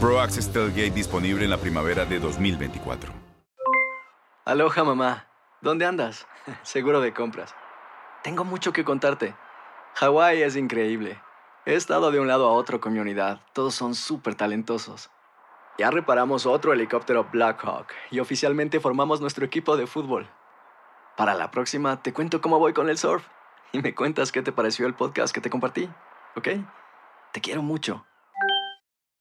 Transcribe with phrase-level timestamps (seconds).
[0.00, 3.12] Pro Access Tailgate disponible en la primavera de 2024.
[4.44, 5.26] Aloha mamá,
[5.60, 6.28] ¿dónde andas?
[6.62, 7.52] Seguro de compras.
[8.22, 9.34] Tengo mucho que contarte.
[9.94, 11.20] Hawái es increíble.
[11.66, 13.40] He estado de un lado a otro con mi unidad.
[13.52, 15.10] Todos son súper talentosos.
[15.78, 20.28] Ya reparamos otro helicóptero Blackhawk y oficialmente formamos nuestro equipo de fútbol.
[21.16, 23.26] Para la próxima te cuento cómo voy con el surf
[23.72, 25.90] y me cuentas qué te pareció el podcast que te compartí,
[26.36, 26.48] ¿ok?
[27.32, 28.04] Te quiero mucho.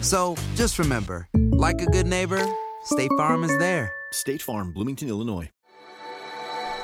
[0.00, 2.40] So just remember, like a good neighbor,
[2.84, 3.90] State Farm is there.
[4.12, 5.50] State Farm, Bloomington, Illinois.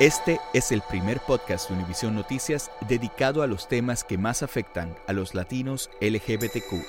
[0.00, 4.94] Este es el primer podcast de Univision Noticias dedicado a los temas que más afectan
[5.06, 6.82] a los latinos LGBTQ.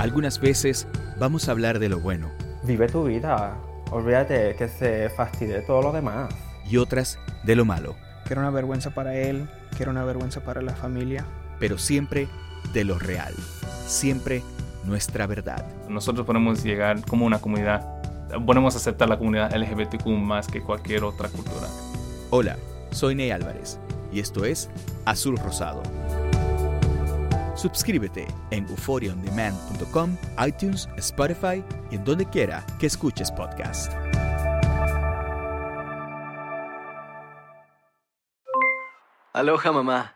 [0.00, 0.88] Algunas veces
[1.18, 2.30] vamos a hablar de lo bueno
[2.64, 3.56] Vive tu vida.
[3.92, 6.34] Olvídate que se fastidie todo lo demás.
[6.68, 7.94] y otras de lo malo,
[8.26, 11.24] que era una vergüenza para él, que era una vergüenza para la familia.
[11.60, 12.28] pero siempre
[12.72, 13.34] de lo real,
[13.86, 14.42] siempre
[14.84, 15.64] nuestra verdad.
[15.88, 18.00] Nosotros podemos llegar como una comunidad,
[18.44, 21.68] podemos aceptar la comunidad LGBTQ más que cualquier otra cultura.
[22.30, 22.56] Hola,
[22.90, 23.78] soy Ney Álvarez
[24.12, 24.70] y esto es
[25.04, 25.82] Azul Rosado.
[27.54, 30.16] Suscríbete en euphoriaondemand.com,
[30.46, 33.92] iTunes, Spotify y en donde quiera que escuches podcast.
[39.32, 40.15] Aloha mamá,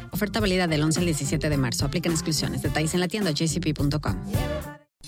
[0.21, 1.83] Oferta válida del 11 al 17 de marzo.
[1.83, 2.61] Aplican exclusiones.
[2.61, 4.80] Detalles en la tienda jcp.com.